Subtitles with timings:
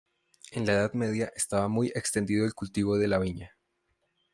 [0.51, 3.55] En la Edad Media estaba muy extendido el cultivo de la viña.